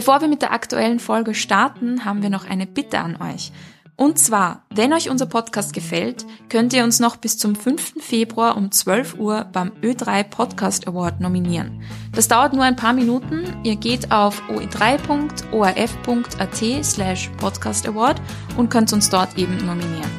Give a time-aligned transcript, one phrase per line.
[0.00, 3.52] Bevor wir mit der aktuellen Folge starten, haben wir noch eine Bitte an euch.
[3.96, 7.96] Und zwar, wenn euch unser Podcast gefällt, könnt ihr uns noch bis zum 5.
[8.00, 11.82] Februar um 12 Uhr beim Ö3 Podcast Award nominieren.
[12.14, 13.44] Das dauert nur ein paar Minuten.
[13.62, 18.22] Ihr geht auf oe3.orf.at slash podcast award
[18.56, 20.10] und könnt uns dort eben nominieren.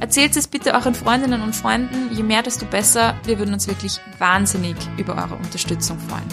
[0.00, 2.16] Erzählt es bitte euren Freundinnen und Freunden.
[2.16, 3.14] Je mehr, desto besser.
[3.24, 6.24] Wir würden uns wirklich wahnsinnig über eure Unterstützung freuen.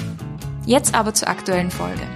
[0.65, 2.07] Jetzt aber zur aktuellen Folge.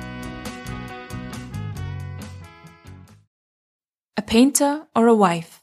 [4.29, 5.59] Painter or a wife?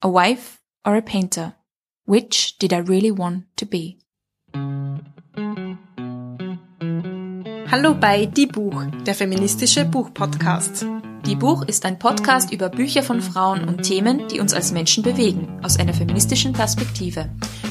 [0.00, 1.54] A wife or a painter?
[2.06, 3.98] Which did I really want to be?
[7.72, 10.86] Hallo bei Die Buch, der feministische Buchpodcast.
[11.26, 15.02] Die Buch ist ein Podcast über Bücher von Frauen und Themen, die uns als Menschen
[15.02, 17.28] bewegen, aus einer feministischen Perspektive.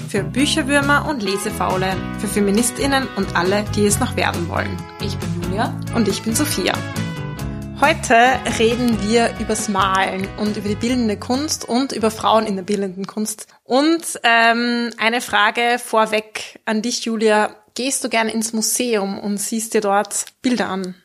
[0.09, 4.75] Für Bücherwürmer und Lesefaule, für Feministinnen und alle, die es noch werden wollen.
[4.99, 5.73] Ich bin Julia.
[5.95, 6.73] Und ich bin Sophia.
[7.81, 12.63] Heute reden wir übers Malen und über die bildende Kunst und über Frauen in der
[12.63, 13.47] bildenden Kunst.
[13.63, 17.55] Und ähm, eine Frage vorweg an dich, Julia.
[17.75, 20.95] Gehst du gerne ins Museum und siehst dir dort Bilder an?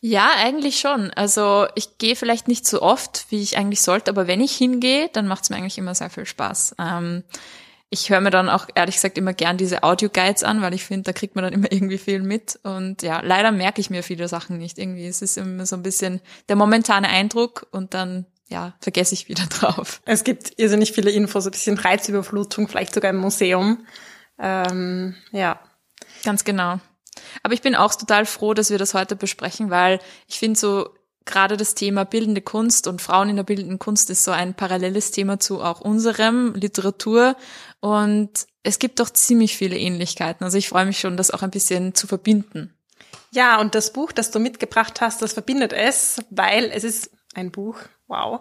[0.00, 1.10] Ja, eigentlich schon.
[1.12, 5.08] Also ich gehe vielleicht nicht so oft, wie ich eigentlich sollte, aber wenn ich hingehe,
[5.12, 6.76] dann macht es mir eigentlich immer sehr viel Spaß.
[6.78, 7.24] Ähm,
[7.94, 11.04] ich höre mir dann auch ehrlich gesagt immer gern diese Audio-Guides an, weil ich finde,
[11.04, 12.58] da kriegt man dann immer irgendwie viel mit.
[12.62, 14.78] Und ja, leider merke ich mir viele Sachen nicht.
[14.78, 19.28] Irgendwie es ist immer so ein bisschen der momentane Eindruck und dann ja, vergesse ich
[19.28, 20.02] wieder drauf.
[20.04, 23.86] Es gibt irrsinnig viele Infos, ein bisschen Reizüberflutung, vielleicht sogar im Museum.
[24.38, 25.60] Ähm, ja.
[26.24, 26.80] Ganz genau.
[27.42, 30.90] Aber ich bin auch total froh, dass wir das heute besprechen, weil ich finde so
[31.24, 35.10] gerade das Thema bildende Kunst und Frauen in der bildenden Kunst ist so ein paralleles
[35.10, 37.36] Thema zu auch unserem Literatur
[37.80, 38.30] und
[38.62, 40.44] es gibt doch ziemlich viele Ähnlichkeiten.
[40.44, 42.74] Also ich freue mich schon, das auch ein bisschen zu verbinden.
[43.30, 47.50] Ja, und das Buch, das du mitgebracht hast, das verbindet es, weil es ist ein
[47.50, 48.40] Buch, wow,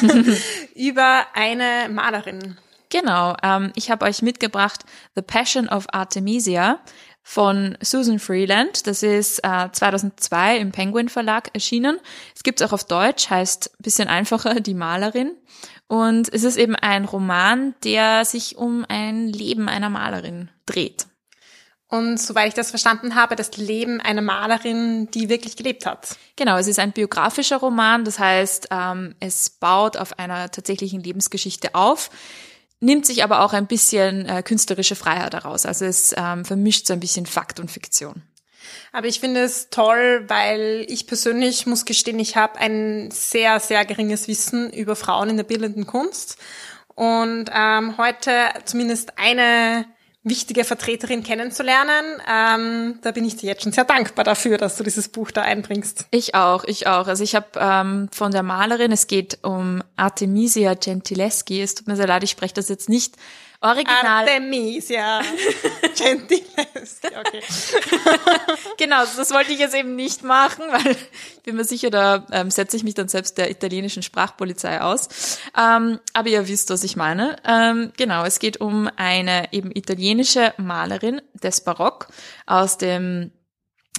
[0.74, 2.58] über eine Malerin.
[2.90, 4.84] Genau, ähm, ich habe euch mitgebracht
[5.14, 6.80] The Passion of Artemisia
[7.28, 8.86] von Susan Freeland.
[8.86, 12.00] Das ist äh, 2002 im Penguin Verlag erschienen.
[12.34, 15.32] Es gibt es auch auf Deutsch, heißt bisschen einfacher Die Malerin.
[15.88, 21.06] Und es ist eben ein Roman, der sich um ein Leben einer Malerin dreht.
[21.88, 26.16] Und soweit ich das verstanden habe, das Leben einer Malerin, die wirklich gelebt hat.
[26.36, 31.74] Genau, es ist ein biografischer Roman, das heißt, ähm, es baut auf einer tatsächlichen Lebensgeschichte
[31.74, 32.08] auf
[32.80, 35.66] nimmt sich aber auch ein bisschen äh, künstlerische Freiheit daraus.
[35.66, 38.22] Also es ähm, vermischt so ein bisschen Fakt und Fiktion.
[38.92, 43.84] Aber ich finde es toll, weil ich persönlich muss gestehen, ich habe ein sehr, sehr
[43.84, 46.38] geringes Wissen über Frauen in der bildenden Kunst.
[46.94, 48.32] Und ähm, heute
[48.64, 49.86] zumindest eine
[50.28, 52.20] wichtige Vertreterin kennenzulernen.
[52.28, 55.42] Ähm, da bin ich dir jetzt schon sehr dankbar dafür, dass du dieses Buch da
[55.42, 56.06] einbringst.
[56.10, 57.06] Ich auch, ich auch.
[57.06, 61.60] Also ich habe ähm, von der Malerin, es geht um Artemisia Gentileschi.
[61.62, 63.16] Es tut mir sehr leid, ich spreche das jetzt nicht
[63.60, 64.28] Original.
[64.28, 65.20] Artemisia
[65.96, 67.00] Gentiles.
[67.02, 67.42] Okay.
[68.78, 72.52] genau, das wollte ich jetzt eben nicht machen, weil ich bin mir sicher, da ähm,
[72.52, 75.38] setze ich mich dann selbst der italienischen Sprachpolizei aus.
[75.56, 77.36] Ähm, aber ihr wisst, was ich meine.
[77.44, 82.08] Ähm, genau, es geht um eine eben italienische Malerin des Barock
[82.46, 83.32] aus dem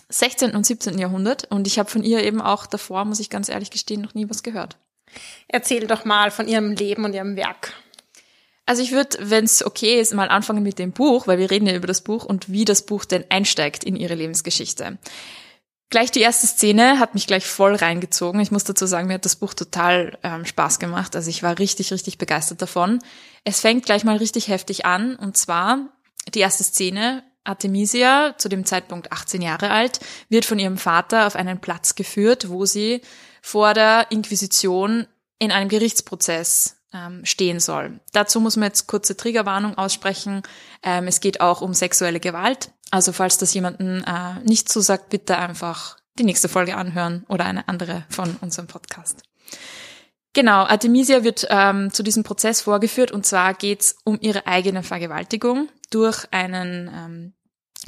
[0.08, 0.56] 16.
[0.56, 0.98] und 17.
[0.98, 4.14] Jahrhundert und ich habe von ihr eben auch davor, muss ich ganz ehrlich gestehen, noch
[4.14, 4.78] nie was gehört.
[5.50, 7.74] Erzähl doch mal von ihrem Leben und ihrem Werk.
[8.70, 11.66] Also ich würde, wenn es okay ist, mal anfangen mit dem Buch, weil wir reden
[11.66, 15.00] ja über das Buch und wie das Buch denn einsteigt in ihre Lebensgeschichte.
[15.90, 18.40] Gleich die erste Szene hat mich gleich voll reingezogen.
[18.42, 21.16] Ich muss dazu sagen, mir hat das Buch total ähm, Spaß gemacht.
[21.16, 23.00] Also ich war richtig, richtig begeistert davon.
[23.44, 25.16] Es fängt gleich mal richtig heftig an.
[25.16, 25.90] Und zwar
[26.36, 27.24] die erste Szene.
[27.44, 32.50] Artemisia, zu dem Zeitpunkt 18 Jahre alt, wird von ihrem Vater auf einen Platz geführt,
[32.50, 33.02] wo sie
[33.42, 35.08] vor der Inquisition
[35.40, 38.00] in einem Gerichtsprozess ähm, stehen soll.
[38.14, 40.44] Dazu muss man jetzt kurze Triggerwarnung aussprechen.
[40.84, 42.72] Ähm, es geht auch um sexuelle Gewalt.
[42.92, 47.68] Also falls das jemanden äh, nicht zusagt, bitte einfach die nächste Folge anhören oder eine
[47.68, 49.24] andere von unserem Podcast.
[50.34, 55.70] Genau, Artemisia wird ähm, zu diesem Prozess vorgeführt und zwar geht's um ihre eigene Vergewaltigung
[55.90, 57.34] durch einen ähm,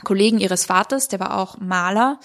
[0.03, 2.19] Kollegen ihres Vaters, der war auch Maler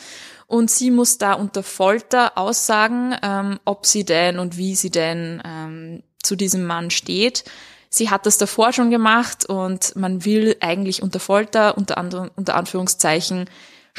[0.47, 5.43] und sie muss da unter Folter aussagen, ähm, ob sie denn und wie sie denn
[5.45, 7.45] ähm, zu diesem Mann steht.
[7.89, 12.57] Sie hat das davor schon gemacht und man will eigentlich unter Folter, unter, anderen, unter
[12.57, 13.49] Anführungszeichen,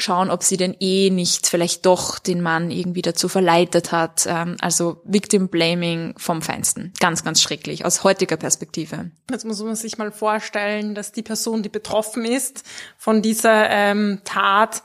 [0.00, 4.26] schauen, ob sie denn eh nicht vielleicht doch den Mann irgendwie dazu verleitet hat.
[4.26, 6.92] Ähm, also Victim Blaming vom Feinsten.
[7.00, 9.10] Ganz, ganz schrecklich aus heutiger Perspektive.
[9.30, 12.62] Jetzt muss man sich mal vorstellen, dass die Person, die betroffen ist
[12.96, 14.82] von dieser ähm, Tat,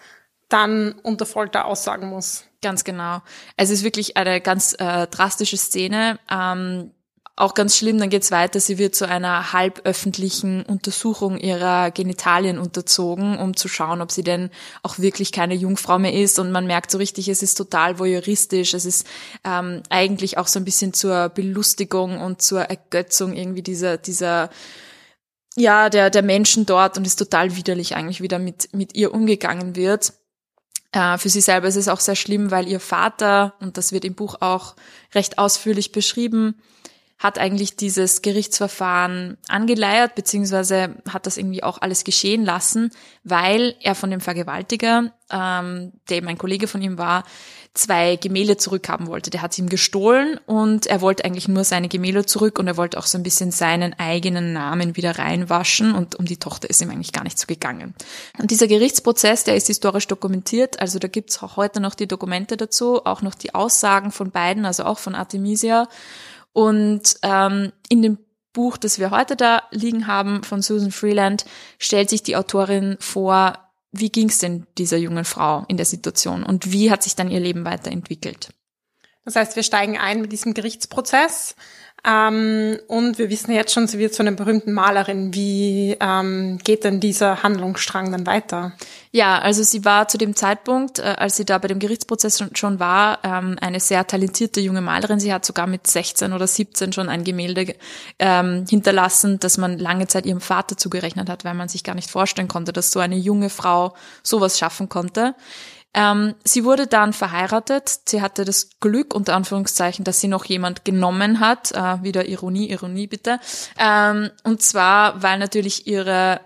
[0.49, 2.45] dann unter Folter aussagen muss.
[2.61, 3.21] Ganz genau.
[3.57, 6.19] Es ist wirklich eine ganz äh, drastische Szene.
[6.31, 6.91] Ähm,
[7.35, 8.59] auch ganz schlimm, dann geht's weiter.
[8.59, 14.51] Sie wird zu einer halböffentlichen Untersuchung ihrer Genitalien unterzogen, um zu schauen, ob sie denn
[14.83, 16.37] auch wirklich keine Jungfrau mehr ist.
[16.37, 18.75] Und man merkt so richtig, es ist total voyeuristisch.
[18.75, 19.07] Es ist
[19.43, 24.51] ähm, eigentlich auch so ein bisschen zur Belustigung und zur Ergötzung irgendwie dieser, dieser
[25.55, 29.11] ja, der, der Menschen dort und ist total widerlich eigentlich, wie da mit, mit ihr
[29.11, 30.13] umgegangen wird.
[30.91, 34.05] Äh, für sie selber ist es auch sehr schlimm, weil ihr Vater, und das wird
[34.05, 34.75] im Buch auch
[35.15, 36.61] recht ausführlich beschrieben,
[37.19, 42.91] hat eigentlich dieses Gerichtsverfahren angeleiert, beziehungsweise hat das irgendwie auch alles geschehen lassen,
[43.23, 47.23] weil er von dem Vergewaltiger, ähm, der eben ein Kollege von ihm war,
[47.73, 49.31] zwei Gemälde zurückhaben wollte.
[49.31, 52.77] Der hat sie ihm gestohlen und er wollte eigentlich nur seine Gemälde zurück und er
[52.77, 56.81] wollte auch so ein bisschen seinen eigenen Namen wieder reinwaschen und um die Tochter ist
[56.81, 57.95] ihm eigentlich gar nicht so gegangen.
[58.37, 62.57] Und dieser Gerichtsprozess, der ist historisch dokumentiert, also da gibt's auch heute noch die Dokumente
[62.57, 65.87] dazu, auch noch die Aussagen von beiden, also auch von Artemisia.
[66.53, 68.17] Und ähm, in dem
[68.53, 71.45] Buch, das wir heute da liegen haben, von Susan Freeland,
[71.79, 73.57] stellt sich die Autorin vor,
[73.91, 77.29] wie ging es denn dieser jungen Frau in der Situation und wie hat sich dann
[77.29, 78.49] ihr Leben weiterentwickelt?
[79.25, 81.55] Das heißt, wir steigen ein mit diesem Gerichtsprozess.
[82.05, 85.33] Ähm, und wir wissen jetzt schon, sie wird zu einer berühmten Malerin.
[85.33, 88.73] Wie ähm, geht denn dieser Handlungsstrang dann weiter?
[89.11, 92.79] Ja, also sie war zu dem Zeitpunkt, äh, als sie da bei dem Gerichtsprozess schon,
[92.79, 95.21] war, ähm, eine sehr talentierte junge Malerin.
[95.21, 97.73] Sie hat sogar mit 16 oder 17 schon ein Gemälde
[98.19, 102.09] ähm, hinterlassen, das man lange Zeit ihrem Vater zugerechnet hat, weil man sich gar nicht
[102.09, 105.35] vorstellen konnte, dass so eine junge Frau sowas schaffen konnte.
[105.93, 108.01] Ähm, sie wurde dann verheiratet.
[108.07, 111.71] Sie hatte das Glück, unter Anführungszeichen, dass sie noch jemand genommen hat.
[111.71, 113.39] Äh, wieder Ironie, Ironie bitte.
[113.77, 116.41] Ähm, und zwar, weil natürlich ihre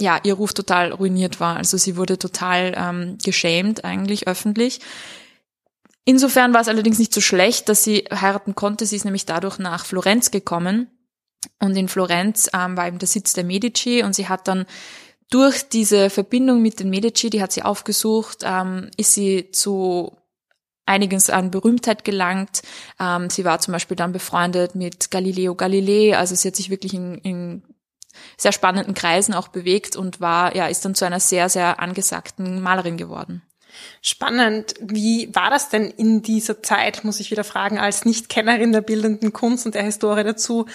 [0.00, 1.56] ja, ihr Ruf total ruiniert war.
[1.56, 4.80] Also sie wurde total ähm, geschämt eigentlich öffentlich.
[6.04, 8.86] Insofern war es allerdings nicht so schlecht, dass sie heiraten konnte.
[8.86, 10.88] Sie ist nämlich dadurch nach Florenz gekommen.
[11.58, 14.66] Und in Florenz ähm, war eben der Sitz der Medici und sie hat dann
[15.30, 20.16] durch diese Verbindung mit den Medici, die hat sie aufgesucht, ähm, ist sie zu
[20.86, 22.62] einiges an Berühmtheit gelangt.
[22.98, 26.94] Ähm, sie war zum Beispiel dann befreundet mit Galileo Galilei, also sie hat sich wirklich
[26.94, 27.62] in, in
[28.36, 32.60] sehr spannenden Kreisen auch bewegt und war, ja, ist dann zu einer sehr, sehr angesagten
[32.60, 33.42] Malerin geworden.
[34.02, 34.74] Spannend.
[34.80, 39.32] Wie war das denn in dieser Zeit, muss ich wieder fragen, als Nicht-Kennerin der bildenden
[39.32, 40.66] Kunst und der Historie dazu?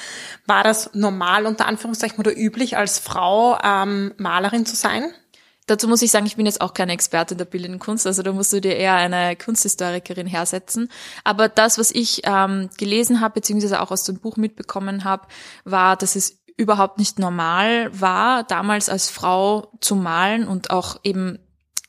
[0.46, 5.12] War das normal unter Anführungszeichen oder üblich, als Frau ähm, Malerin zu sein?
[5.68, 8.32] Dazu muss ich sagen, ich bin jetzt auch keine Expertin der bildenden Kunst, also da
[8.32, 10.92] musst du dir eher eine Kunsthistorikerin hersetzen.
[11.24, 15.28] Aber das, was ich ähm, gelesen habe, beziehungsweise auch aus dem Buch mitbekommen habe,
[15.64, 21.40] war, dass es überhaupt nicht normal war, damals als Frau zu malen und auch eben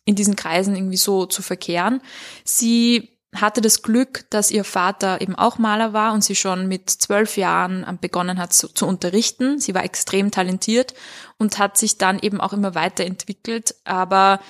[0.06, 2.00] in diesen Kreisen irgendwie so zu verkehren.
[2.44, 6.88] Sie hatte das Glück, dass ihr Vater eben auch Maler war und sie schon mit
[6.88, 9.58] zwölf Jahren begonnen hat zu, zu, unterrichten.
[9.58, 10.94] Sie war extrem talentiert
[11.36, 13.74] und hat sich dann eben auch immer weiterentwickelt.
[13.84, 14.40] Aber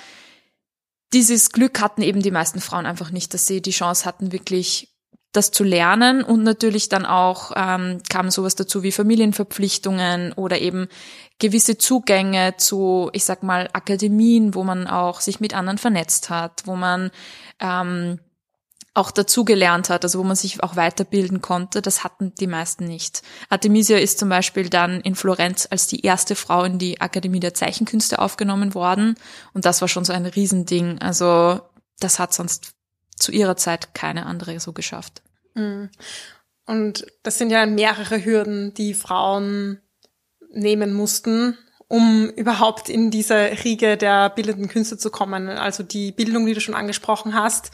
[1.11, 4.93] dieses Glück hatten eben die meisten Frauen einfach nicht, dass sie die Chance hatten, wirklich
[5.33, 10.87] das zu lernen und natürlich dann auch ähm, kam sowas dazu wie Familienverpflichtungen oder eben
[11.39, 16.63] gewisse Zugänge zu, ich sag mal, Akademien, wo man auch sich mit anderen vernetzt hat,
[16.65, 17.11] wo man
[17.59, 18.19] ähm,
[18.97, 23.21] auch dazugelernt hat, also wo man sich auch weiterbilden konnte, das hatten die meisten nicht.
[23.49, 27.53] Artemisia ist zum Beispiel dann in Florenz als die erste Frau in die Akademie der
[27.53, 29.15] Zeichenkünste aufgenommen worden
[29.53, 30.99] und das war schon so ein Riesending.
[30.99, 31.61] Also
[31.99, 32.71] das hat sonst
[33.15, 35.21] zu ihrer Zeit keine andere so geschafft.
[35.53, 35.89] Mhm.
[36.65, 39.79] Und das sind ja mehrere Hürden, die Frauen
[40.51, 45.47] nehmen mussten, um überhaupt in diese Riege der bildenden Künste zu kommen.
[45.47, 47.71] Also die Bildung, die du schon angesprochen hast,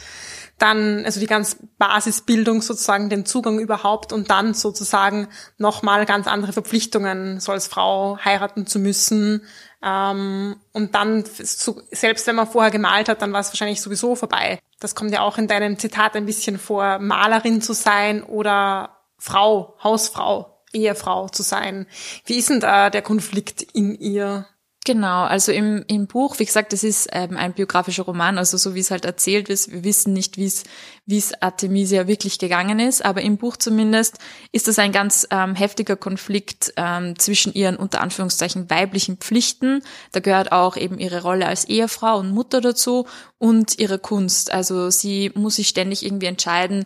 [0.60, 5.28] dann, also die ganz Basisbildung sozusagen, den Zugang überhaupt und dann sozusagen
[5.58, 9.46] nochmal ganz andere Verpflichtungen, so als Frau heiraten zu müssen.
[9.84, 14.60] Ähm, und dann, selbst wenn man vorher gemalt hat, dann war es wahrscheinlich sowieso vorbei.
[14.80, 19.76] Das kommt ja auch in deinem Zitat ein bisschen vor, Malerin zu sein oder Frau,
[19.84, 21.88] Hausfrau, Ehefrau zu sein.
[22.26, 24.48] Wie ist denn da der Konflikt in ihr?
[24.86, 28.76] Genau, also im, im Buch, wie gesagt, es ist ähm, ein biografischer Roman, also so
[28.76, 30.64] wie es halt erzählt ist, wir wissen nicht, wie es
[31.06, 34.18] wie es Artemisia wirklich gegangen ist, aber im Buch zumindest
[34.52, 40.20] ist das ein ganz ähm, heftiger Konflikt ähm, zwischen ihren unter Anführungszeichen weiblichen Pflichten, da
[40.20, 45.32] gehört auch eben ihre Rolle als Ehefrau und Mutter dazu und ihre Kunst, also sie
[45.34, 46.84] muss sich ständig irgendwie entscheiden,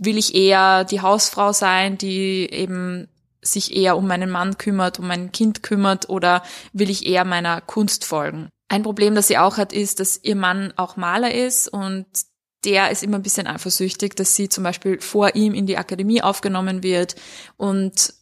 [0.00, 3.06] will ich eher die Hausfrau sein, die eben
[3.42, 6.42] sich eher um meinen Mann kümmert, um mein Kind kümmert oder
[6.72, 8.48] will ich eher meiner Kunst folgen?
[8.68, 12.06] Ein Problem, das sie auch hat, ist, dass ihr Mann auch Maler ist und
[12.64, 16.22] der ist immer ein bisschen eifersüchtig, dass sie zum Beispiel vor ihm in die Akademie
[16.22, 17.16] aufgenommen wird.
[17.56, 18.14] Und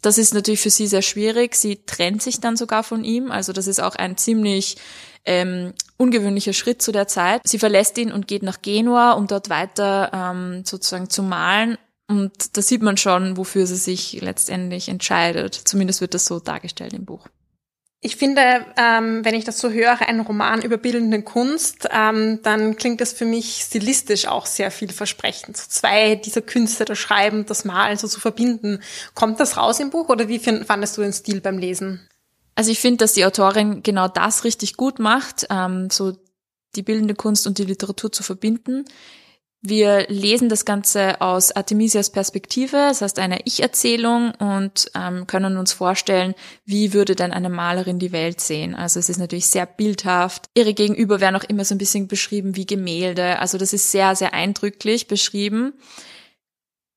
[0.00, 1.56] das ist natürlich für sie sehr schwierig.
[1.56, 3.32] Sie trennt sich dann sogar von ihm.
[3.32, 4.76] Also das ist auch ein ziemlich
[5.24, 7.42] ähm, ungewöhnlicher Schritt zu der Zeit.
[7.44, 11.76] Sie verlässt ihn und geht nach Genua, um dort weiter ähm, sozusagen zu malen.
[12.08, 15.54] Und da sieht man schon, wofür sie sich letztendlich entscheidet.
[15.54, 17.26] Zumindest wird das so dargestellt im Buch.
[18.00, 22.76] Ich finde, ähm, wenn ich das so höre, ein Roman über bildende Kunst, ähm, dann
[22.76, 25.56] klingt das für mich stilistisch auch sehr vielversprechend.
[25.56, 28.80] So zwei dieser Künste, das Schreiben, das Malen so zu verbinden.
[29.14, 32.08] Kommt das raus im Buch oder wie fandest du den Stil beim Lesen?
[32.58, 36.14] Also ich finde, dass die Autorin genau das richtig gut macht, ähm, so
[36.74, 38.84] die bildende Kunst und die Literatur zu verbinden.
[39.60, 45.72] Wir lesen das Ganze aus Artemisias Perspektive, das heißt eine Ich-Erzählung und ähm, können uns
[45.72, 46.34] vorstellen,
[46.64, 48.74] wie würde denn eine Malerin die Welt sehen.
[48.74, 50.46] Also es ist natürlich sehr bildhaft.
[50.56, 53.38] Ihre Gegenüber werden auch immer so ein bisschen beschrieben wie Gemälde.
[53.38, 55.74] Also das ist sehr, sehr eindrücklich beschrieben.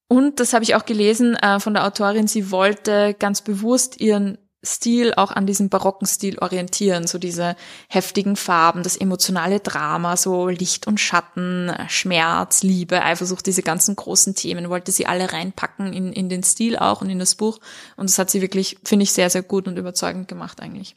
[0.08, 4.40] Und das habe ich auch gelesen äh, von der Autorin, sie wollte ganz bewusst ihren
[4.64, 7.56] Stil auch an diesem barocken Stil orientieren, so diese
[7.88, 14.36] heftigen Farben, das emotionale Drama, so Licht und Schatten, Schmerz, Liebe, Eifersucht, diese ganzen großen
[14.36, 17.60] Themen, wollte sie alle reinpacken in, in den Stil auch und in das Buch.
[17.96, 20.96] Und das hat sie wirklich, finde ich, sehr, sehr gut und überzeugend gemacht eigentlich.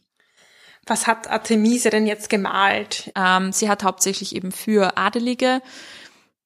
[0.86, 3.10] Was hat Artemisia denn jetzt gemalt?
[3.16, 5.62] Ähm, sie hat hauptsächlich eben für Adelige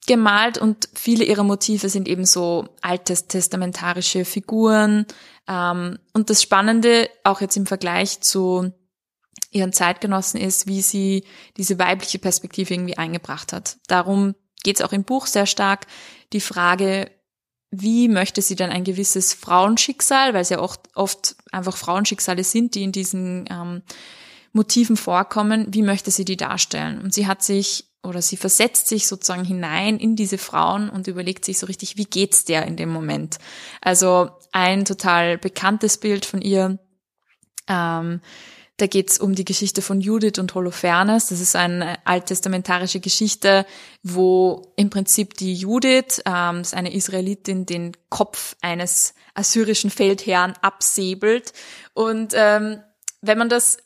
[0.08, 5.06] gemalt und viele ihrer Motive sind eben so altes testamentarische Figuren,
[5.48, 8.72] ähm, und das Spannende, auch jetzt im Vergleich zu
[9.50, 11.24] ihren Zeitgenossen, ist, wie sie
[11.56, 13.78] diese weibliche Perspektive irgendwie eingebracht hat.
[13.88, 15.86] Darum geht es auch im Buch sehr stark
[16.32, 17.10] die Frage,
[17.70, 22.74] wie möchte sie dann ein gewisses Frauenschicksal, weil es ja oft, oft einfach Frauenschicksale sind,
[22.74, 23.82] die in diesen ähm,
[24.52, 27.00] Motiven vorkommen, wie möchte sie die darstellen?
[27.00, 31.44] Und sie hat sich oder sie versetzt sich sozusagen hinein in diese Frauen und überlegt
[31.44, 33.38] sich so richtig, wie geht's der in dem Moment?
[33.80, 36.78] Also ein total bekanntes Bild von ihr,
[37.68, 38.20] ähm,
[38.78, 41.26] da geht's um die Geschichte von Judith und Holofernes.
[41.26, 43.66] Das ist eine alttestamentarische Geschichte,
[44.04, 51.52] wo im Prinzip die Judith, ähm, ist eine Israelitin, den Kopf eines assyrischen Feldherrn absäbelt.
[51.92, 52.80] Und ähm,
[53.20, 53.78] wenn man das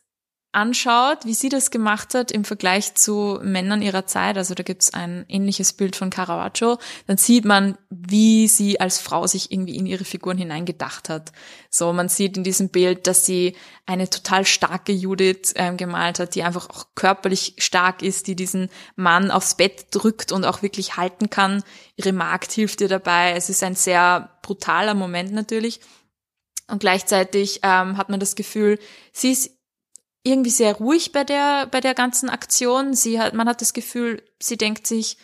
[0.52, 4.92] anschaut, wie sie das gemacht hat im Vergleich zu Männern ihrer Zeit, also da gibt's
[4.92, 9.86] ein ähnliches Bild von Caravaggio, dann sieht man, wie sie als Frau sich irgendwie in
[9.86, 11.32] ihre Figuren hineingedacht hat.
[11.70, 13.56] So, man sieht in diesem Bild, dass sie
[13.86, 18.68] eine total starke Judith ähm, gemalt hat, die einfach auch körperlich stark ist, die diesen
[18.94, 21.64] Mann aufs Bett drückt und auch wirklich halten kann.
[21.96, 23.32] Ihre Magd hilft ihr dabei.
[23.32, 25.80] Es ist ein sehr brutaler Moment natürlich.
[26.68, 28.78] Und gleichzeitig ähm, hat man das Gefühl,
[29.12, 29.50] sie ist
[30.24, 32.94] irgendwie sehr ruhig bei der, bei der ganzen Aktion.
[32.94, 35.16] Sie hat, man hat das Gefühl, sie denkt sich,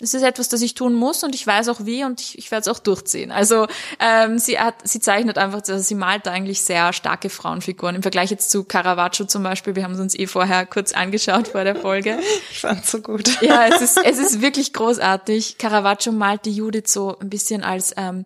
[0.00, 2.50] es ist etwas, das ich tun muss und ich weiß auch wie und ich, ich
[2.50, 3.32] werde es auch durchziehen.
[3.32, 3.66] Also
[3.98, 8.30] ähm, sie hat, sie zeichnet einfach, also sie malt eigentlich sehr starke Frauenfiguren im Vergleich
[8.30, 9.74] jetzt zu Caravaggio zum Beispiel.
[9.74, 12.18] Wir haben es uns eh vorher kurz angeschaut vor der Folge.
[12.50, 13.40] Ich fand's so gut.
[13.42, 15.58] Ja, es ist es ist wirklich großartig.
[15.58, 18.24] Caravaggio malt die Judith so ein bisschen als ähm,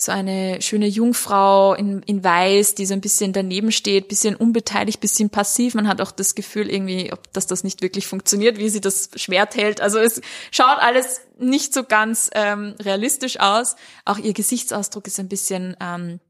[0.00, 5.00] so eine schöne Jungfrau in, in Weiß, die so ein bisschen daneben steht, bisschen unbeteiligt,
[5.00, 5.74] bisschen passiv.
[5.74, 9.10] Man hat auch das Gefühl irgendwie, ob dass das nicht wirklich funktioniert, wie sie das
[9.16, 9.80] Schwert hält.
[9.80, 10.20] Also es
[10.52, 13.74] schaut alles nicht so ganz ähm, realistisch aus.
[14.04, 16.20] Auch ihr Gesichtsausdruck ist ein bisschen ähm,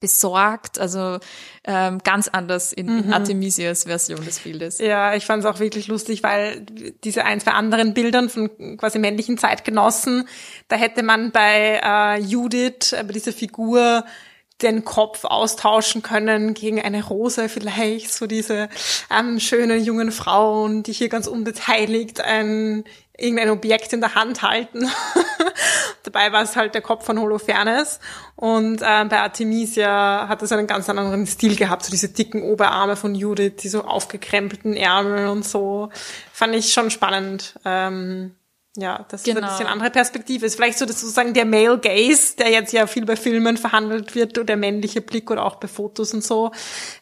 [0.00, 1.18] besorgt, also
[1.64, 3.04] ähm, ganz anders in, mhm.
[3.04, 4.78] in Artemisias Version des Bildes.
[4.78, 6.66] Ja, ich fand es auch wirklich lustig, weil
[7.02, 10.28] diese ein, zwei anderen Bildern von quasi männlichen Zeitgenossen,
[10.68, 14.04] da hätte man bei äh, Judith, äh, bei dieser Figur,
[14.62, 18.68] den Kopf austauschen können gegen eine Rose vielleicht, so diese
[19.10, 22.84] ähm, schönen jungen Frauen, die hier ganz unbeteiligt ein
[23.18, 24.90] irgendein Objekt in der Hand halten.
[26.02, 27.98] Dabei war es halt der Kopf von Holofernes.
[28.36, 32.96] Und äh, bei Artemisia hat es einen ganz anderen Stil gehabt, so diese dicken Oberarme
[32.96, 35.90] von Judith, die so aufgekrempelten Ärmel und so.
[36.32, 37.58] Fand ich schon spannend.
[37.64, 38.34] Ähm,
[38.76, 39.38] ja, das genau.
[39.38, 40.46] ist ein bisschen andere Perspektive.
[40.46, 44.14] Ist vielleicht so das sozusagen der Male Gaze, der jetzt ja viel bei Filmen verhandelt
[44.14, 46.52] wird, oder der männliche Blick oder auch bei Fotos und so,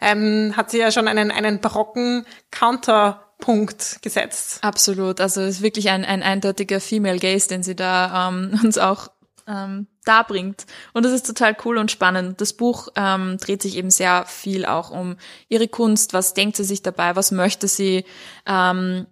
[0.01, 4.59] ähm, hat sie ja schon einen, einen barocken Counter Punkt gesetzt.
[4.63, 5.21] Absolut.
[5.21, 9.09] Also es ist wirklich ein, ein eindeutiger Female Gaze, den sie da ähm, uns auch
[9.47, 10.67] ähm, darbringt.
[10.93, 12.41] Und das ist total cool und spannend.
[12.41, 15.17] Das Buch ähm, dreht sich eben sehr viel auch um
[15.49, 16.15] ihre Kunst.
[16.15, 17.17] Was denkt sie sich dabei?
[17.17, 18.05] Was möchte sie?
[18.47, 19.07] Ähm,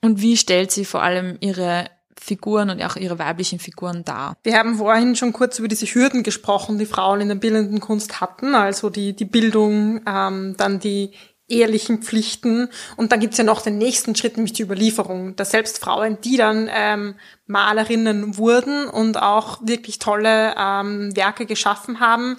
[0.00, 1.90] und wie stellt sie vor allem ihre
[2.20, 4.36] Figuren und auch ihre weiblichen Figuren dar.
[4.42, 8.20] Wir haben vorhin schon kurz über diese Hürden gesprochen, die Frauen in der bildenden Kunst
[8.20, 11.12] hatten, also die, die Bildung, ähm, dann die
[11.48, 12.68] ehelichen Pflichten.
[12.96, 16.36] Und dann gibt's ja noch den nächsten Schritt, nämlich die Überlieferung, dass selbst Frauen, die
[16.36, 17.16] dann ähm,
[17.46, 22.38] Malerinnen wurden und auch wirklich tolle ähm, Werke geschaffen haben,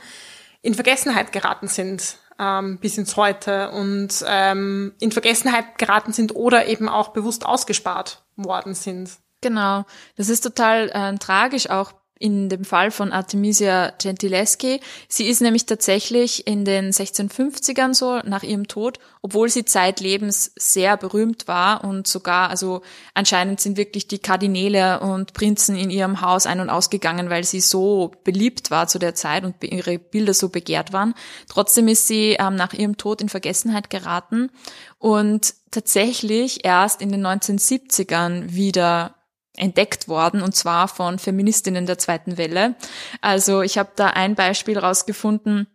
[0.61, 6.67] in Vergessenheit geraten sind ähm, bis ins Heute und ähm, in Vergessenheit geraten sind oder
[6.67, 9.11] eben auch bewusst ausgespart worden sind.
[9.45, 9.85] Genau,
[10.17, 14.79] das ist total äh, tragisch auch in dem Fall von Artemisia Gentileschi.
[15.07, 20.97] Sie ist nämlich tatsächlich in den 1650ern so nach ihrem Tod, obwohl sie zeitlebens sehr
[20.97, 22.81] berühmt war und sogar, also
[23.13, 27.61] anscheinend sind wirklich die Kardinäle und Prinzen in ihrem Haus ein- und ausgegangen, weil sie
[27.61, 31.13] so beliebt war zu der Zeit und ihre Bilder so begehrt waren.
[31.49, 34.49] Trotzdem ist sie ähm, nach ihrem Tod in Vergessenheit geraten
[34.97, 39.14] und tatsächlich erst in den 1970ern wieder
[39.57, 42.75] entdeckt worden und zwar von Feministinnen der zweiten Welle.
[43.21, 45.67] Also ich habe da ein Beispiel rausgefunden.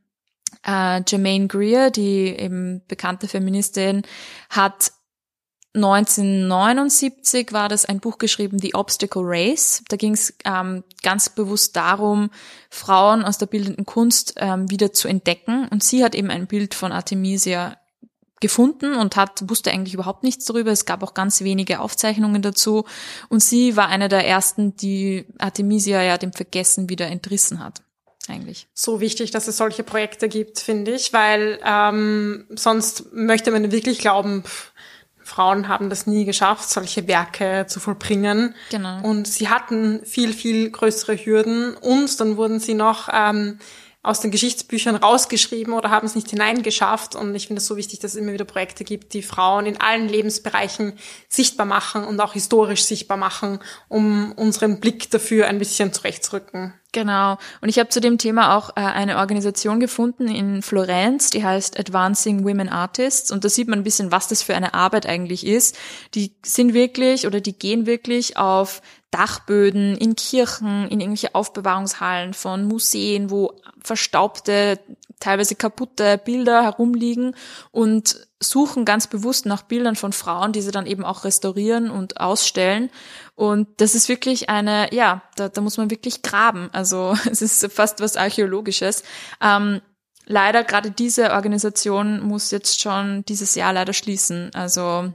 [0.67, 4.03] Äh, Jermaine Greer, die eben bekannte Feministin,
[4.49, 4.93] hat
[5.75, 9.85] 1979 war das ein Buch geschrieben, The Obstacle Race.
[9.89, 12.31] Da ging es ähm, ganz bewusst darum,
[12.71, 15.69] Frauen aus der bildenden Kunst ähm, wieder zu entdecken.
[15.69, 17.77] Und sie hat eben ein Bild von Artemisia
[18.41, 20.71] gefunden und hat, wusste eigentlich überhaupt nichts darüber.
[20.71, 22.85] Es gab auch ganz wenige Aufzeichnungen dazu.
[23.29, 27.83] Und sie war eine der ersten, die Artemisia ja dem Vergessen wieder entrissen hat.
[28.29, 28.69] Eigentlich.
[28.75, 33.99] So wichtig, dass es solche Projekte gibt, finde ich, weil ähm, sonst möchte man wirklich
[33.99, 34.73] glauben, pff,
[35.31, 38.55] Frauen haben das nie geschafft, solche Werke zu vollbringen.
[38.71, 39.03] Genau.
[39.03, 43.59] Und sie hatten viel, viel größere Hürden und dann wurden sie noch ähm,
[44.03, 47.15] aus den Geschichtsbüchern rausgeschrieben oder haben es nicht hineingeschafft.
[47.15, 49.79] Und ich finde es so wichtig, dass es immer wieder Projekte gibt, die Frauen in
[49.79, 50.95] allen Lebensbereichen
[51.29, 56.73] sichtbar machen und auch historisch sichtbar machen, um unseren Blick dafür ein bisschen zurechtzurücken.
[56.93, 57.39] Genau.
[57.61, 61.79] Und ich habe zu dem Thema auch äh, eine Organisation gefunden in Florenz, die heißt
[61.79, 63.31] Advancing Women Artists.
[63.31, 65.79] Und da sieht man ein bisschen, was das für eine Arbeit eigentlich ist.
[66.15, 72.65] Die sind wirklich oder die gehen wirklich auf Dachböden, in Kirchen, in irgendwelche Aufbewahrungshallen von
[72.65, 73.53] Museen, wo
[73.83, 74.79] verstaubte,
[75.19, 77.35] teilweise kaputte Bilder herumliegen
[77.73, 82.21] und suchen ganz bewusst nach Bildern von Frauen, die sie dann eben auch restaurieren und
[82.21, 82.91] ausstellen.
[83.35, 86.71] Und das ist wirklich eine, ja, da, da muss man wirklich graben.
[86.73, 89.03] Also es ist fast was Archäologisches.
[89.43, 89.83] Ähm,
[90.25, 94.51] leider gerade diese Organisation muss jetzt schon dieses Jahr leider schließen.
[94.55, 95.13] Also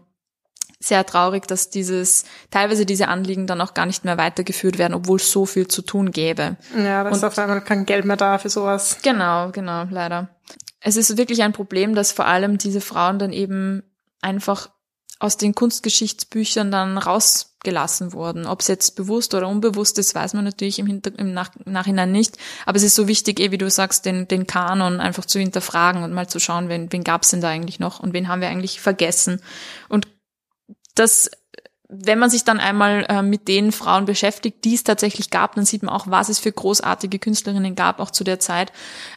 [0.79, 5.17] sehr traurig, dass dieses, teilweise diese Anliegen dann auch gar nicht mehr weitergeführt werden, obwohl
[5.17, 6.57] es so viel zu tun gäbe.
[6.77, 8.97] Ja, das ist auf einmal kein Geld mehr da für sowas.
[9.01, 10.29] Genau, genau, leider.
[10.79, 13.83] Es ist wirklich ein Problem, dass vor allem diese Frauen dann eben
[14.21, 14.69] einfach
[15.19, 18.45] aus den Kunstgeschichtsbüchern dann rausgelassen wurden.
[18.45, 22.11] Ob es jetzt bewusst oder unbewusst ist, weiß man natürlich im, Hinter im Nach Nachhinein
[22.11, 22.37] nicht.
[22.65, 26.03] Aber es ist so wichtig, eh, wie du sagst, den, den Kanon einfach zu hinterfragen
[26.03, 28.41] und mal zu schauen, wen, wen gab es denn da eigentlich noch und wen haben
[28.41, 29.41] wir eigentlich vergessen.
[29.87, 30.07] Und
[30.95, 31.29] das
[31.87, 35.65] wenn man sich dann einmal äh, mit den Frauen beschäftigt, die es tatsächlich gab, dann
[35.65, 38.71] sieht man auch, was es für großartige Künstlerinnen gab, auch zu der Zeit,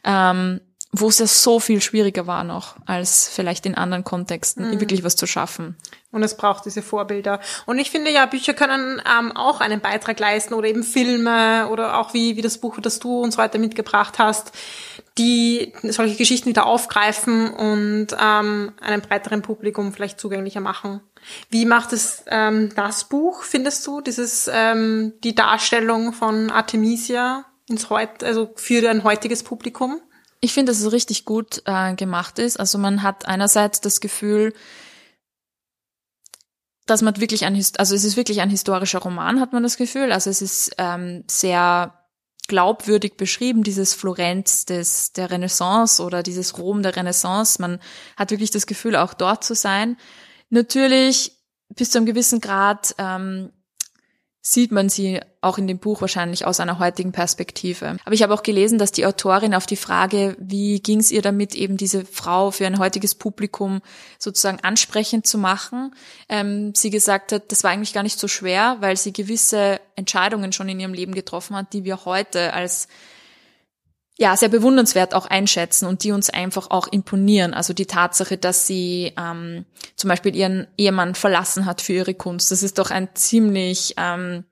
[0.05, 0.61] ähm,
[0.93, 4.81] wo es ja so viel schwieriger war noch, als vielleicht in anderen Kontexten, mhm.
[4.81, 5.77] wirklich was zu schaffen.
[6.11, 7.41] Und es braucht diese Vorbilder.
[7.67, 11.99] Und ich finde ja, Bücher können ähm, auch einen Beitrag leisten oder eben Filme oder
[11.99, 14.53] auch wie, wie das Buch, das du uns heute mitgebracht hast,
[15.19, 21.01] die solche Geschichten wieder aufgreifen und ähm, einem breiteren Publikum vielleicht zugänglicher machen.
[21.51, 27.91] Wie macht es ähm, das Buch, findest du, dieses ähm, die Darstellung von Artemisia ins
[27.91, 30.01] Heut, also für ein heutiges Publikum?
[30.41, 32.59] Ich finde, dass es richtig gut äh, gemacht ist.
[32.61, 34.55] Also man hat einerseits das Gefühl,
[36.87, 40.13] dass man wirklich ein, also es ist wirklich ein historischer Roman, hat man das Gefühl.
[40.13, 41.98] Also es ist ähm, sehr
[42.49, 47.61] glaubwürdig beschrieben, dieses Florenz des, der Renaissance oder dieses Rom der Renaissance.
[47.61, 47.79] Man
[48.17, 49.97] hat wirklich das Gefühl, auch dort zu sein.
[50.51, 51.33] Natürlich
[51.69, 53.53] bis zu einem gewissen Grad ähm,
[54.41, 57.97] sieht man sie auch in dem Buch wahrscheinlich aus einer heutigen Perspektive.
[58.05, 61.23] Aber ich habe auch gelesen, dass die Autorin auf die Frage, wie ging es ihr
[61.23, 63.83] damit, eben diese Frau für ein heutiges Publikum
[64.19, 65.95] sozusagen ansprechend zu machen,
[66.29, 70.53] ähm, sie gesagt hat, das war eigentlich gar nicht so schwer, weil sie gewisse Entscheidungen
[70.53, 72.89] schon in ihrem Leben getroffen hat, die wir heute als
[74.21, 77.55] ja, sehr bewundernswert auch einschätzen und die uns einfach auch imponieren.
[77.55, 82.51] Also die Tatsache, dass sie ähm, zum Beispiel ihren Ehemann verlassen hat für ihre Kunst.
[82.51, 84.43] Das ist doch ein ziemlich ähm,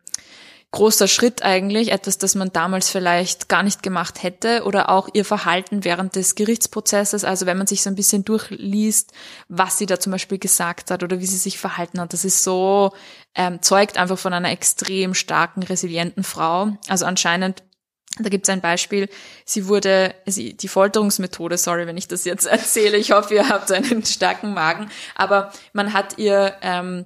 [0.71, 5.25] großer Schritt eigentlich, etwas, das man damals vielleicht gar nicht gemacht hätte oder auch ihr
[5.25, 7.25] Verhalten während des Gerichtsprozesses.
[7.25, 9.13] Also wenn man sich so ein bisschen durchliest,
[9.49, 12.45] was sie da zum Beispiel gesagt hat oder wie sie sich verhalten hat, das ist
[12.45, 12.93] so,
[13.35, 16.69] ähm, zeugt einfach von einer extrem starken, resilienten Frau.
[16.89, 17.65] Also anscheinend
[18.19, 19.09] Da gibt es ein Beispiel,
[19.45, 23.71] sie wurde, sie, die Folterungsmethode, sorry, wenn ich das jetzt erzähle, ich hoffe, ihr habt
[23.71, 27.05] einen starken Magen, aber man hat ihr ähm,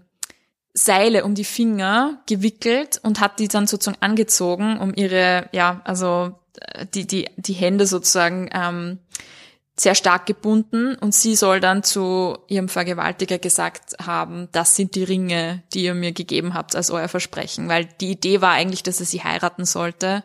[0.72, 6.38] Seile um die Finger gewickelt und hat die dann sozusagen angezogen, um ihre, ja, also
[6.60, 8.98] äh, die, die, die Hände sozusagen ähm,
[9.80, 10.94] sehr stark gebunden.
[10.94, 15.94] Und sie soll dann zu ihrem Vergewaltiger gesagt haben, das sind die Ringe, die ihr
[15.94, 19.64] mir gegeben habt als euer Versprechen, weil die Idee war eigentlich, dass er sie heiraten
[19.64, 20.22] sollte.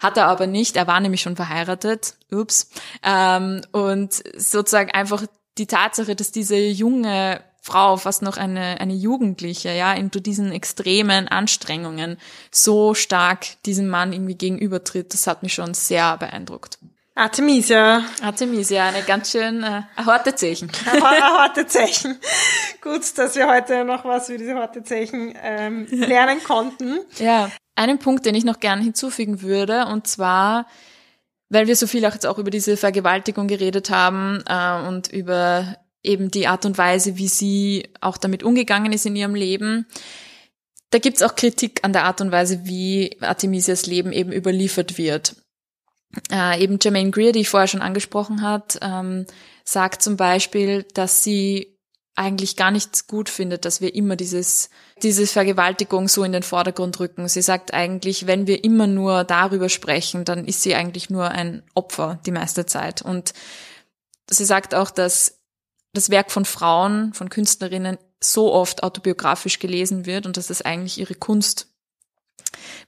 [0.00, 2.70] Hat er aber nicht, er war nämlich schon verheiratet, ups,
[3.02, 5.24] ähm, und sozusagen einfach
[5.58, 11.26] die Tatsache, dass diese junge Frau, fast noch eine, eine Jugendliche, ja, in diesen extremen
[11.26, 12.16] Anstrengungen
[12.52, 16.78] so stark diesem Mann irgendwie gegenübertritt, das hat mich schon sehr beeindruckt.
[17.16, 18.04] Artemisia.
[18.22, 20.70] Artemisia, eine ganz schön äh, harte Zeichen.
[21.02, 22.20] harte Zeichen.
[22.82, 27.00] Gut, dass wir heute noch was für diese harte Zeichen ähm, lernen konnten.
[27.18, 30.66] Ja, einen Punkt, den ich noch gerne hinzufügen würde, und zwar,
[31.48, 35.76] weil wir so viel auch jetzt auch über diese Vergewaltigung geredet haben äh, und über
[36.02, 39.86] eben die Art und Weise, wie sie auch damit umgegangen ist in ihrem Leben.
[40.90, 45.36] Da gibt's auch Kritik an der Art und Weise, wie Artemisias Leben eben überliefert wird.
[46.30, 49.26] Äh, eben Jermaine Greer, die ich vorher schon angesprochen hat, ähm,
[49.64, 51.75] sagt zum Beispiel, dass sie
[52.16, 54.70] eigentlich gar nichts gut findet, dass wir immer dieses,
[55.02, 57.28] diese Vergewaltigung so in den Vordergrund rücken.
[57.28, 61.62] Sie sagt eigentlich, wenn wir immer nur darüber sprechen, dann ist sie eigentlich nur ein
[61.74, 63.02] Opfer die meiste Zeit.
[63.02, 63.34] Und
[64.30, 65.40] sie sagt auch, dass
[65.92, 70.98] das Werk von Frauen, von Künstlerinnen so oft autobiografisch gelesen wird und dass das eigentlich
[70.98, 71.68] ihre Kunst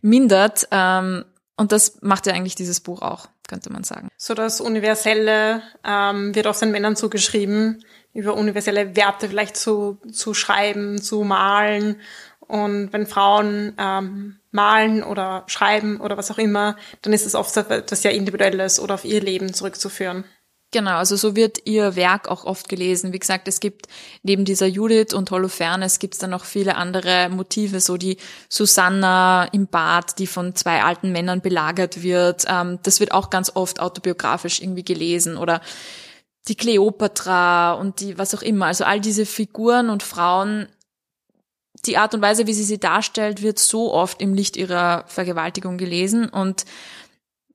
[0.00, 1.24] mindert, ähm,
[1.56, 4.08] und das macht ja eigentlich dieses Buch auch, könnte man sagen.
[4.16, 7.84] So das Universelle ähm, wird auch den Männern zugeschrieben,
[8.18, 12.00] über universelle Werte vielleicht zu, zu schreiben, zu malen.
[12.40, 17.56] Und wenn Frauen ähm, malen oder schreiben oder was auch immer, dann ist es oft
[17.56, 20.24] das ja Individuelles oder auf ihr Leben zurückzuführen.
[20.72, 23.12] Genau, also so wird ihr Werk auch oft gelesen.
[23.12, 23.86] Wie gesagt, es gibt
[24.22, 28.18] neben dieser Judith und Holofernes gibt es dann noch viele andere Motive, so die
[28.50, 32.44] Susanna im Bad, die von zwei alten Männern belagert wird.
[32.48, 35.62] Ähm, das wird auch ganz oft autobiografisch irgendwie gelesen oder
[36.48, 38.66] die Kleopatra und die was auch immer.
[38.66, 40.68] Also all diese Figuren und Frauen,
[41.84, 45.78] die Art und Weise, wie sie sie darstellt, wird so oft im Licht ihrer Vergewaltigung
[45.78, 46.64] gelesen und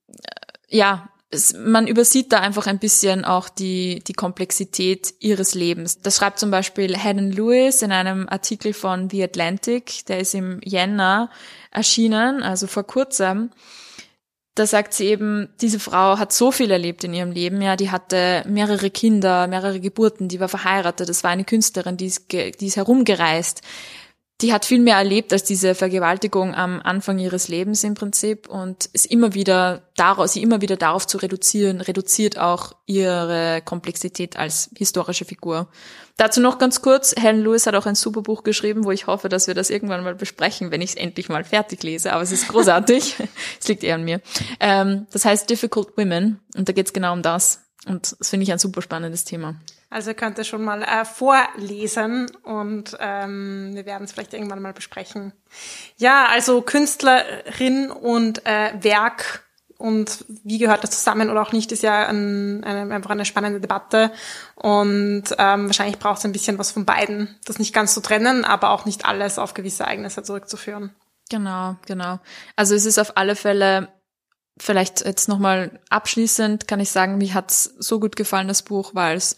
[0.08, 5.99] äh, ja, es, man übersieht da einfach ein bisschen auch die, die Komplexität ihres Lebens.
[6.01, 10.62] Das schreibt zum Beispiel Helen Lewis in einem Artikel von The Atlantic, der ist im
[10.63, 11.29] Jänner
[11.71, 13.49] erschienen, also vor kurzem.
[14.56, 17.89] Da sagt sie eben, diese Frau hat so viel erlebt in ihrem Leben, ja, die
[17.89, 22.68] hatte mehrere Kinder, mehrere Geburten, die war verheiratet, das war eine Künstlerin, die ist, die
[22.68, 23.62] ist herumgereist
[24.44, 28.88] die hat viel mehr erlebt als diese Vergewaltigung am Anfang ihres Lebens im Prinzip und
[28.88, 34.70] ist immer wieder darauf, sie immer wieder darauf zu reduzieren, reduziert auch ihre Komplexität als
[34.76, 35.70] historische Figur.
[36.17, 39.30] Dazu noch ganz kurz, Helen Lewis hat auch ein super Buch geschrieben, wo ich hoffe,
[39.30, 42.32] dass wir das irgendwann mal besprechen, wenn ich es endlich mal fertig lese, aber es
[42.32, 43.15] ist großartig.
[43.60, 44.21] es liegt eher an mir.
[44.60, 47.63] Ähm, das heißt Difficult Women und da geht es genau um das.
[47.88, 49.56] Und das finde ich ein super spannendes Thema.
[49.89, 54.62] Also ihr könnt es schon mal äh, vorlesen und ähm, wir werden es vielleicht irgendwann
[54.62, 55.34] mal besprechen.
[55.97, 59.43] Ja, also Künstlerin und äh, Werk
[59.84, 63.60] und wie gehört das zusammen oder auch nicht, ist ja ein, eine, einfach eine spannende
[63.60, 64.13] Debatte.
[64.56, 67.38] Und ähm, wahrscheinlich braucht es ein bisschen was von beiden.
[67.43, 70.96] Das nicht ganz zu trennen, aber auch nicht alles auf gewisse Ereignisse zurückzuführen.
[71.30, 72.22] Genau, genau.
[72.56, 73.89] Also es ist auf alle Fälle
[74.58, 79.17] vielleicht jetzt nochmal abschließend kann ich sagen, mir hat's so gut gefallen, das Buch, weil
[79.17, 79.36] es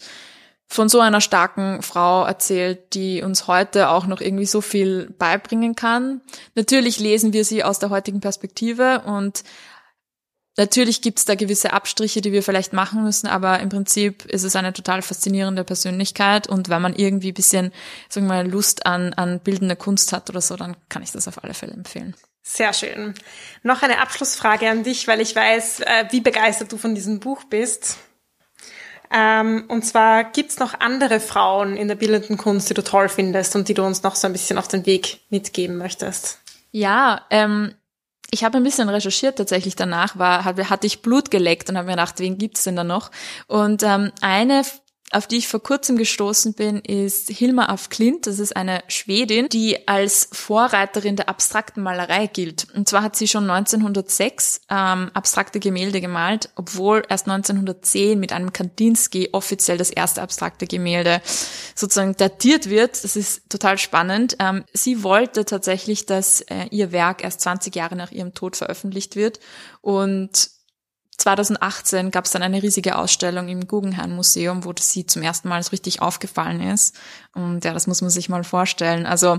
[0.68, 5.74] von so einer starken Frau erzählt, die uns heute auch noch irgendwie so viel beibringen
[5.74, 6.20] kann.
[6.54, 9.42] Natürlich lesen wir sie aus der heutigen Perspektive und
[10.56, 14.56] natürlich gibt's da gewisse Abstriche, die wir vielleicht machen müssen, aber im Prinzip ist es
[14.56, 17.72] eine total faszinierende Persönlichkeit und wenn man irgendwie bisschen,
[18.08, 21.28] sagen wir mal, Lust an, an bildender Kunst hat oder so, dann kann ich das
[21.28, 22.14] auf alle Fälle empfehlen.
[22.42, 23.14] Sehr schön.
[23.64, 27.42] Noch eine Abschlussfrage an dich, weil ich weiß, äh, wie begeistert du von diesem Buch
[27.44, 27.98] bist.
[29.12, 33.56] Ähm, und zwar gibt's noch andere Frauen in der bildenden Kunst, die du toll findest
[33.56, 36.40] und die du uns noch so ein bisschen auf den Weg mitgeben möchtest.
[36.70, 37.74] Ja, ähm,
[38.30, 41.92] ich habe ein bisschen recherchiert tatsächlich danach, war, hatte ich Blut geleckt und habe mir
[41.92, 43.10] gedacht, wen gibt's denn da noch?
[43.46, 44.62] Und ähm, eine
[45.16, 48.26] auf die ich vor kurzem gestoßen bin, ist Hilma af Klint.
[48.26, 52.66] Das ist eine Schwedin, die als Vorreiterin der abstrakten Malerei gilt.
[52.74, 58.52] Und zwar hat sie schon 1906 ähm, abstrakte Gemälde gemalt, obwohl erst 1910 mit einem
[58.52, 61.22] Kandinsky offiziell das erste abstrakte Gemälde
[61.74, 63.02] sozusagen datiert wird.
[63.02, 64.36] Das ist total spannend.
[64.38, 69.16] Ähm, sie wollte tatsächlich, dass äh, ihr Werk erst 20 Jahre nach ihrem Tod veröffentlicht
[69.16, 69.40] wird
[69.80, 70.55] und
[71.18, 75.62] 2018 gab es dann eine riesige Ausstellung im Guggenheim Museum, wo sie zum ersten Mal
[75.62, 76.96] so richtig aufgefallen ist.
[77.34, 79.06] Und ja, das muss man sich mal vorstellen.
[79.06, 79.38] Also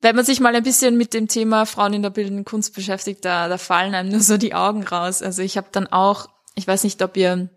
[0.00, 3.24] wenn man sich mal ein bisschen mit dem Thema Frauen in der bildenden Kunst beschäftigt,
[3.24, 5.22] da, da fallen einem nur so die Augen raus.
[5.22, 7.48] Also ich habe dann auch, ich weiß nicht, ob ihr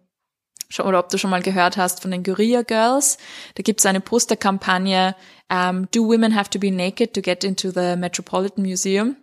[0.70, 3.18] schon oder ob du schon mal gehört hast von den Guerilla Girls.
[3.56, 5.16] Da gibt es eine Posterkampagne,
[5.50, 9.18] um, ähm, Do Women Have to Be Naked to Get into the Metropolitan Museum?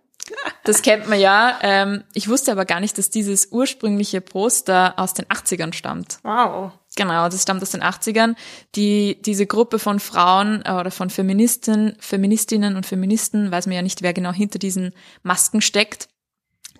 [0.64, 1.58] Das kennt man ja.
[1.62, 6.18] Ähm, ich wusste aber gar nicht, dass dieses ursprüngliche Poster aus den 80ern stammt.
[6.22, 6.72] Wow.
[6.96, 8.34] Genau, das stammt aus den 80ern.
[8.74, 13.82] Die, diese Gruppe von Frauen äh, oder von Feministen, Feministinnen und Feministen, weiß man ja
[13.82, 16.08] nicht, wer genau hinter diesen Masken steckt.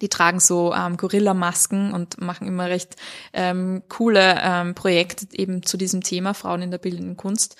[0.00, 2.96] Die tragen so ähm, Gorilla-Masken und machen immer recht
[3.32, 7.56] ähm, coole ähm, Projekte eben zu diesem Thema Frauen in der bildenden Kunst.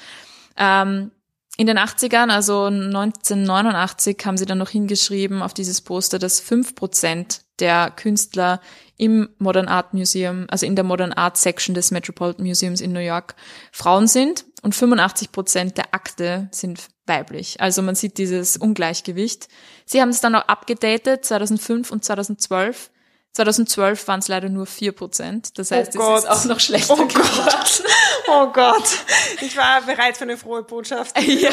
[0.56, 1.10] Ähm,
[1.56, 6.74] in den 80ern, also 1989, haben sie dann noch hingeschrieben auf dieses Poster, dass fünf
[6.74, 8.60] Prozent der Künstler
[8.96, 13.00] im Modern Art Museum, also in der Modern Art Section des Metropolitan Museums in New
[13.00, 13.36] York,
[13.70, 17.60] Frauen sind und 85 Prozent der Akte sind weiblich.
[17.60, 19.48] Also man sieht dieses Ungleichgewicht.
[19.84, 22.90] Sie haben es dann auch abgedatet, 2005 und 2012.
[23.34, 25.58] 2012 waren es leider nur vier Prozent.
[25.58, 27.82] Das heißt, oh es ist auch noch schlechter oh Gott.
[28.28, 28.84] oh Gott.
[29.40, 31.20] Ich war bereit für eine frohe Botschaft.
[31.26, 31.50] ja.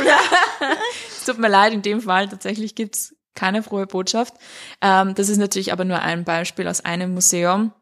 [1.09, 4.35] es tut mir leid, in dem Fall tatsächlich gibt's keine frohe Botschaft.
[4.81, 7.73] Ähm, das ist natürlich aber nur ein Beispiel aus einem Museum.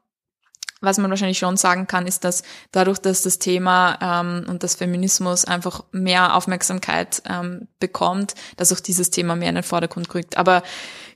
[0.82, 4.76] Was man wahrscheinlich schon sagen kann, ist, dass dadurch, dass das Thema ähm, und das
[4.76, 10.38] Feminismus einfach mehr Aufmerksamkeit ähm, bekommt, dass auch dieses Thema mehr in den Vordergrund rückt.
[10.38, 10.64] Aber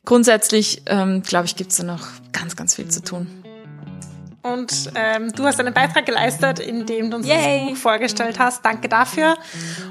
[0.06, 3.28] grundsätzlich, ähm, glaube ich, gibt es da noch ganz, ganz viel zu tun.
[4.42, 7.62] Und ähm, du hast einen Beitrag geleistet, in dem du uns Yay.
[7.62, 8.63] das Buch vorgestellt hast.
[8.66, 9.38] Danke dafür.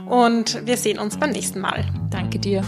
[0.07, 1.87] Und wir sehen uns beim nächsten Mal.
[2.11, 2.63] Danke dir.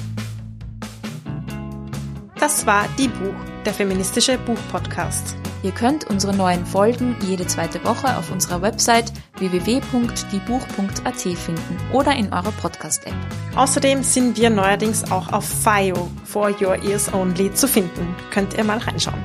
[2.41, 3.35] Das war Die Buch,
[3.67, 5.37] der feministische Buchpodcast.
[5.65, 12.31] Ihr könnt unsere neuen Folgen jede zweite Woche auf unserer Website www.diebuch.at finden oder in
[12.35, 13.15] eurer Podcast-App.
[13.57, 18.15] Außerdem sind wir neuerdings auch auf FIO, For Your Ears Only, zu finden.
[18.31, 19.23] Könnt ihr mal reinschauen.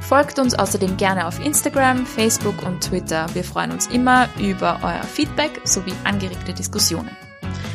[0.00, 3.26] Folgt uns außerdem gerne auf Instagram, Facebook und Twitter.
[3.34, 7.14] Wir freuen uns immer über euer Feedback sowie angeregte Diskussionen.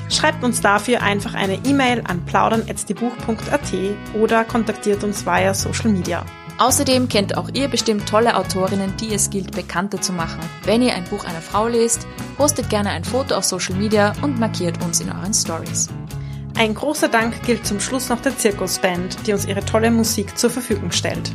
[0.10, 3.74] Schreibt uns dafür einfach eine E-Mail an plaudern.diebuch.at
[4.20, 6.26] oder kontaktiert uns via Social Media.
[6.60, 10.40] Außerdem kennt auch ihr bestimmt tolle Autorinnen, die es gilt, bekannter zu machen.
[10.64, 14.40] Wenn ihr ein Buch einer Frau lest, postet gerne ein Foto auf Social Media und
[14.40, 15.88] markiert uns in euren Stories.
[16.58, 20.50] Ein großer Dank gilt zum Schluss noch der Zirkusband, die uns ihre tolle Musik zur
[20.50, 21.32] Verfügung stellt.